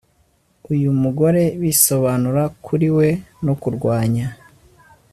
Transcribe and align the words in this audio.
uyu 0.73 0.89
mugore 1.01 1.43
bisobanura 1.61 2.43
kuri 2.65 2.87
we 2.97 3.07
no 3.45 3.53
kurwanya 3.61 4.27